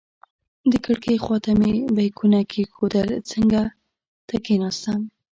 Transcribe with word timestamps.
د 0.71 0.73
کړکۍ 0.85 1.17
خواته 1.23 1.51
مې 1.61 1.71
بیکونه 1.95 2.39
کېښودل، 2.51 3.09
څنګ 3.29 3.51
ته 4.27 4.35
کېناستم. 4.45 4.99